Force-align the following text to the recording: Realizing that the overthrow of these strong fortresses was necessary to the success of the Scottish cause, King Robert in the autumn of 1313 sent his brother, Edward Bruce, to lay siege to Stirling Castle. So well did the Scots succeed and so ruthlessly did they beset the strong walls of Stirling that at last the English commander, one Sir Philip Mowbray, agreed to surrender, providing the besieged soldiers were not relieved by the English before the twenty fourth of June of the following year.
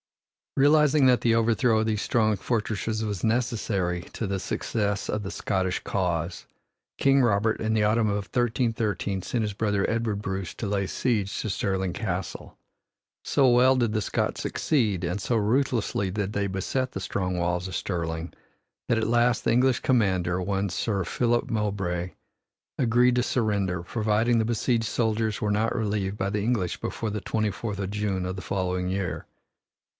Realizing 0.57 1.05
that 1.05 1.21
the 1.21 1.35
overthrow 1.35 1.79
of 1.79 1.85
these 1.85 2.01
strong 2.01 2.35
fortresses 2.35 3.05
was 3.05 3.23
necessary 3.23 4.01
to 4.13 4.27
the 4.27 4.39
success 4.39 5.07
of 5.07 5.21
the 5.23 5.31
Scottish 5.31 5.79
cause, 5.83 6.45
King 6.97 7.21
Robert 7.21 7.61
in 7.61 7.73
the 7.73 7.83
autumn 7.83 8.09
of 8.09 8.25
1313 8.25 9.21
sent 9.21 9.43
his 9.43 9.53
brother, 9.53 9.89
Edward 9.89 10.21
Bruce, 10.21 10.53
to 10.55 10.67
lay 10.67 10.87
siege 10.87 11.39
to 11.39 11.49
Stirling 11.49 11.93
Castle. 11.93 12.57
So 13.23 13.47
well 13.49 13.77
did 13.77 13.93
the 13.93 14.01
Scots 14.01 14.41
succeed 14.41 15.05
and 15.05 15.21
so 15.21 15.37
ruthlessly 15.37 16.11
did 16.11 16.33
they 16.33 16.47
beset 16.47 16.91
the 16.91 16.99
strong 16.99 17.37
walls 17.37 17.69
of 17.69 17.75
Stirling 17.75 18.33
that 18.89 18.97
at 18.97 19.07
last 19.07 19.45
the 19.45 19.51
English 19.53 19.79
commander, 19.79 20.41
one 20.41 20.67
Sir 20.69 21.05
Philip 21.05 21.49
Mowbray, 21.49 22.11
agreed 22.77 23.15
to 23.15 23.23
surrender, 23.23 23.83
providing 23.83 24.39
the 24.39 24.45
besieged 24.45 24.85
soldiers 24.85 25.39
were 25.39 25.51
not 25.51 25.75
relieved 25.75 26.17
by 26.17 26.31
the 26.31 26.41
English 26.43 26.81
before 26.81 27.11
the 27.11 27.21
twenty 27.21 27.51
fourth 27.51 27.79
of 27.79 27.91
June 27.91 28.25
of 28.25 28.35
the 28.35 28.41
following 28.41 28.89
year. 28.89 29.25